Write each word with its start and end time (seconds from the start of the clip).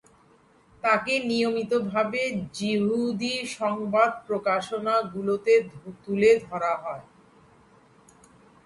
তাকে 0.83 1.13
নিয়মিতভাবে 1.29 2.21
যিহুদি 2.57 3.33
সংবাদ 3.57 4.11
প্রকাশনাগুলোতে 4.27 5.53
তুলে 6.03 6.31
ধরা 6.45 6.73
হয়। 6.83 7.05